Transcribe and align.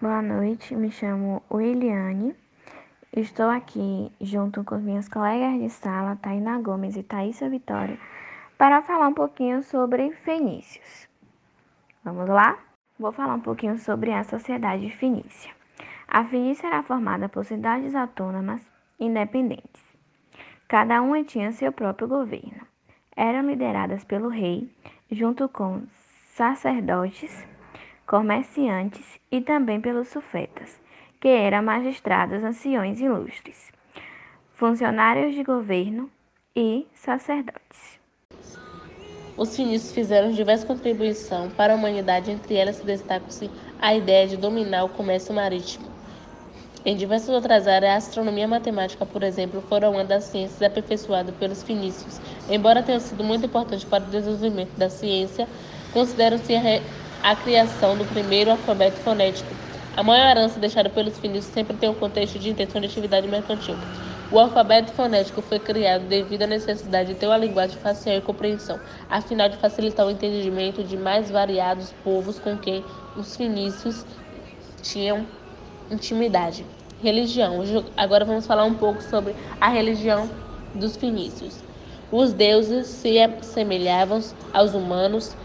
Boa 0.00 0.22
noite, 0.22 0.74
me 0.74 0.90
chamo 0.90 1.42
Williane. 1.50 2.34
Estou 3.14 3.50
aqui 3.50 4.10
junto 4.18 4.64
com 4.64 4.78
minhas 4.78 5.06
colegas 5.10 5.60
de 5.60 5.68
sala, 5.68 6.16
Taina 6.16 6.58
Gomes 6.58 6.96
e 6.96 7.02
Thaisa 7.02 7.50
Vitória, 7.50 7.98
para 8.56 8.80
falar 8.80 9.08
um 9.08 9.12
pouquinho 9.12 9.62
sobre 9.62 10.10
fenícios. 10.12 11.06
Vamos 12.02 12.26
lá? 12.30 12.58
Vou 12.98 13.12
falar 13.12 13.34
um 13.34 13.42
pouquinho 13.42 13.76
sobre 13.76 14.10
a 14.10 14.24
sociedade 14.24 14.88
fenícia. 14.88 15.52
A 16.08 16.24
Fenícia 16.24 16.68
era 16.68 16.82
formada 16.82 17.28
por 17.28 17.44
cidades 17.44 17.94
autônomas 17.94 18.66
independentes. 18.98 19.84
Cada 20.66 21.02
uma 21.02 21.22
tinha 21.24 21.52
seu 21.52 21.72
próprio 21.72 22.08
governo. 22.08 22.66
Eram 23.14 23.46
lideradas 23.46 24.02
pelo 24.02 24.30
rei, 24.30 24.74
junto 25.10 25.46
com 25.46 25.82
sacerdotes, 26.32 27.46
comerciantes 28.10 29.20
e 29.30 29.40
também 29.40 29.80
pelos 29.80 30.08
sufetas, 30.08 30.80
que 31.20 31.28
eram 31.28 31.62
magistrados 31.62 32.42
anciões 32.42 33.00
ilustres, 33.00 33.70
funcionários 34.52 35.32
de 35.32 35.44
governo 35.44 36.10
e 36.56 36.88
sacerdotes. 36.92 38.00
Os 39.36 39.54
finícios 39.54 39.92
fizeram 39.92 40.32
diversas 40.32 40.66
contribuições 40.66 41.52
para 41.52 41.72
a 41.72 41.76
humanidade, 41.76 42.32
entre 42.32 42.56
elas 42.56 42.78
se 42.78 42.84
destaca-se 42.84 43.48
a 43.80 43.94
ideia 43.94 44.26
de 44.26 44.36
dominar 44.36 44.82
o 44.82 44.88
comércio 44.88 45.32
marítimo. 45.32 45.88
Em 46.84 46.96
diversas 46.96 47.28
outras 47.28 47.68
áreas, 47.68 47.92
a 47.92 47.96
astronomia 47.96 48.42
e 48.42 48.44
a 48.44 48.48
matemática, 48.48 49.06
por 49.06 49.22
exemplo, 49.22 49.62
foram 49.68 49.92
uma 49.92 50.04
das 50.04 50.24
ciências 50.24 50.60
aperfeiçoadas 50.60 51.36
pelos 51.36 51.62
fenícios. 51.62 52.20
Embora 52.48 52.82
tenha 52.82 52.98
sido 52.98 53.22
muito 53.22 53.46
importante 53.46 53.86
para 53.86 54.02
o 54.02 54.08
desenvolvimento 54.08 54.76
da 54.76 54.90
ciência, 54.90 55.46
consideram-se 55.92 56.54
a, 57.22 57.36
criação 57.36 57.96
do 57.96 58.04
primeiro 58.04 58.50
alfabeto 58.50 58.98
fonético. 59.00 59.54
A 59.96 60.02
maior 60.02 60.30
herança 60.30 60.60
deixada 60.60 60.88
pelos 60.88 61.18
fenícios 61.18 61.52
sempre 61.52 61.76
tem 61.76 61.88
um 61.88 61.94
contexto 61.94 62.38
de 62.38 62.50
intenção 62.50 62.80
de 62.80 62.86
atividade 62.86 63.26
mercantil. 63.28 63.76
O 64.32 64.38
alfabeto 64.38 64.92
fonético 64.92 65.42
foi 65.42 65.58
criado 65.58 66.06
devido 66.06 66.42
à 66.42 66.46
necessidade 66.46 67.12
de 67.12 67.18
ter 67.18 67.26
uma 67.26 67.36
linguagem 67.36 67.76
fácil 67.78 68.12
e 68.12 68.20
compreensão, 68.20 68.78
a 69.10 69.20
fim 69.20 69.36
de 69.36 69.56
facilitar 69.56 70.06
o 70.06 70.10
entendimento 70.10 70.84
de 70.84 70.96
mais 70.96 71.30
variados 71.30 71.92
povos 72.04 72.38
com 72.38 72.56
quem 72.56 72.84
os 73.16 73.36
fenícios 73.36 74.06
tinham 74.80 75.26
intimidade. 75.90 76.64
Religião. 77.02 77.60
Agora 77.96 78.24
vamos 78.24 78.46
falar 78.46 78.64
um 78.64 78.74
pouco 78.74 79.02
sobre 79.02 79.34
a 79.60 79.68
religião 79.68 80.30
dos 80.74 80.96
fenícios. 80.96 81.58
Os 82.12 82.32
deuses 82.32 82.86
se 82.86 83.18
assemelhavam 83.20 84.20
aos 84.52 84.74
humanos, 84.74 85.36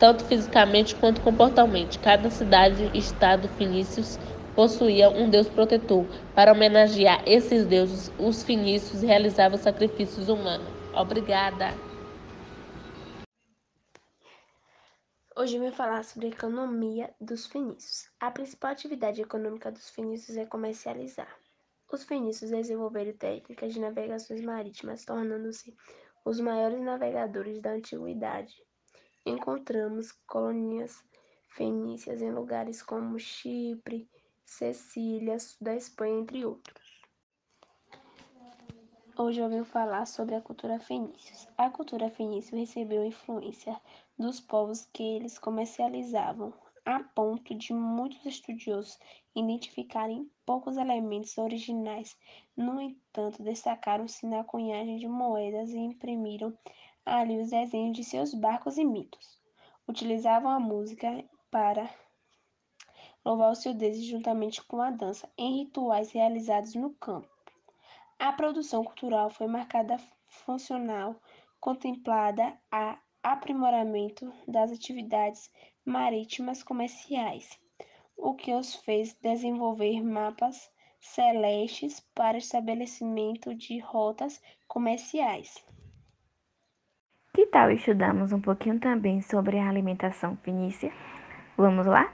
tanto 0.00 0.24
fisicamente 0.24 0.96
quanto 0.96 1.20
comportalmente. 1.20 1.98
Cada 1.98 2.30
cidade 2.30 2.90
e 2.94 2.98
estado 2.98 3.46
fenícios 3.50 4.18
possuía 4.56 5.10
um 5.10 5.28
deus 5.28 5.48
protetor. 5.48 6.06
Para 6.34 6.52
homenagear 6.52 7.22
esses 7.26 7.66
deuses, 7.66 8.10
os 8.18 8.42
fenícios 8.42 9.02
realizavam 9.02 9.58
sacrifícios 9.58 10.30
humanos. 10.30 10.66
Obrigada. 10.94 11.74
Hoje 15.36 15.56
eu 15.56 15.62
vim 15.62 15.70
falar 15.70 16.02
sobre 16.02 16.26
a 16.26 16.30
economia 16.30 17.14
dos 17.20 17.46
fenícios. 17.46 18.10
A 18.18 18.30
principal 18.30 18.72
atividade 18.72 19.20
econômica 19.20 19.70
dos 19.70 19.88
fenícios 19.90 20.36
é 20.36 20.46
comercializar. 20.46 21.34
Os 21.92 22.04
fenícios 22.04 22.50
desenvolveram 22.50 23.12
técnicas 23.12 23.74
de 23.74 23.80
navegações 23.80 24.40
marítimas, 24.40 25.04
tornando-se 25.04 25.74
os 26.24 26.40
maiores 26.40 26.80
navegadores 26.80 27.60
da 27.60 27.72
antiguidade. 27.72 28.54
Encontramos 29.26 30.12
colônias 30.26 31.04
fenícias 31.48 32.22
em 32.22 32.32
lugares 32.32 32.82
como 32.82 33.18
Chipre, 33.18 34.08
Sicília, 34.46 35.36
da 35.60 35.76
Espanha, 35.76 36.20
entre 36.20 36.44
outros. 36.44 37.02
Hoje 39.18 39.40
eu 39.40 39.50
vim 39.50 39.62
falar 39.62 40.06
sobre 40.06 40.34
a 40.34 40.40
cultura 40.40 40.80
fenícia. 40.80 41.36
A 41.58 41.68
cultura 41.68 42.08
fenícia 42.10 42.56
recebeu 42.56 43.04
influência 43.04 43.78
dos 44.18 44.40
povos 44.40 44.88
que 44.90 45.02
eles 45.02 45.38
comercializavam, 45.38 46.54
a 46.86 47.00
ponto 47.00 47.54
de 47.54 47.74
muitos 47.74 48.24
estudiosos 48.24 48.98
identificarem 49.36 50.30
poucos 50.46 50.78
elementos 50.78 51.36
originais. 51.36 52.16
No 52.56 52.80
entanto, 52.80 53.42
destacaram-se 53.42 54.26
na 54.26 54.42
cunhagem 54.42 54.96
de 54.96 55.06
moedas 55.06 55.68
e 55.68 55.78
imprimiram 55.78 56.56
ali 57.04 57.38
os 57.38 57.50
desenhos 57.50 57.96
de 57.96 58.04
seus 58.04 58.34
barcos 58.34 58.78
e 58.78 58.84
mitos. 58.84 59.40
Utilizavam 59.88 60.50
a 60.50 60.60
música 60.60 61.24
para 61.50 61.88
louvar 63.24 63.50
o 63.50 63.54
seu 63.54 63.74
Deus 63.74 64.02
juntamente 64.02 64.62
com 64.64 64.80
a 64.80 64.90
dança 64.90 65.30
em 65.36 65.58
rituais 65.58 66.12
realizados 66.12 66.74
no 66.74 66.94
campo. 66.94 67.28
A 68.18 68.32
produção 68.32 68.84
cultural 68.84 69.30
foi 69.30 69.46
marcada 69.46 69.98
funcional, 70.28 71.20
contemplada 71.58 72.58
a 72.70 72.98
aprimoramento 73.22 74.32
das 74.46 74.70
atividades 74.70 75.50
marítimas 75.84 76.62
comerciais, 76.62 77.58
o 78.16 78.34
que 78.34 78.52
os 78.52 78.74
fez 78.76 79.14
desenvolver 79.14 80.02
mapas 80.02 80.70
celestes 81.00 82.00
para 82.14 82.38
estabelecimento 82.38 83.54
de 83.54 83.78
rotas 83.78 84.40
comerciais. 84.68 85.64
Tal 87.50 87.72
estudamos 87.72 88.32
um 88.32 88.40
pouquinho 88.40 88.78
também 88.78 89.20
sobre 89.22 89.58
a 89.58 89.68
alimentação 89.68 90.36
fenícia? 90.36 90.92
Vamos 91.56 91.84
lá? 91.84 92.08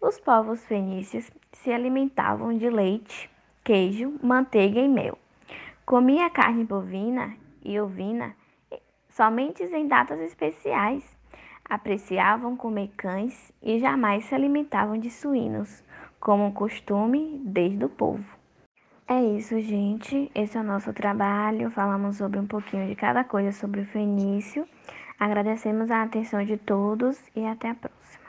Os 0.00 0.18
povos 0.18 0.64
fenícios 0.64 1.30
se 1.52 1.70
alimentavam 1.70 2.56
de 2.56 2.70
leite, 2.70 3.30
queijo, 3.62 4.18
manteiga 4.22 4.80
e 4.80 4.88
mel. 4.88 5.18
Comia 5.84 6.30
carne 6.30 6.64
bovina 6.64 7.36
e 7.62 7.78
ovina 7.78 8.34
somente 9.10 9.62
em 9.62 9.86
datas 9.86 10.18
especiais. 10.20 11.04
Apreciavam 11.62 12.56
comer 12.56 12.92
cães 12.96 13.52
e 13.62 13.78
jamais 13.78 14.24
se 14.24 14.34
alimentavam 14.34 14.96
de 14.96 15.10
suínos, 15.10 15.84
como 16.18 16.46
um 16.46 16.52
costume 16.52 17.42
desde 17.44 17.84
o 17.84 17.90
povo. 17.90 18.24
É 19.06 19.22
isso, 19.22 19.60
gente. 19.60 20.30
Esse 20.34 20.56
é 20.56 20.60
o 20.60 20.64
nosso 20.64 20.90
trabalho. 20.94 21.70
Falamos 21.70 22.16
sobre 22.16 22.38
um 22.38 22.46
pouquinho 22.46 22.88
de 22.88 22.94
cada 22.94 23.22
coisa 23.22 23.52
sobre 23.52 23.82
o 23.82 23.86
fenício. 23.86 24.66
Agradecemos 25.20 25.90
a 25.90 26.02
atenção 26.02 26.42
de 26.42 26.56
todos 26.56 27.20
e 27.36 27.44
até 27.44 27.68
a 27.68 27.74
próxima. 27.74 28.23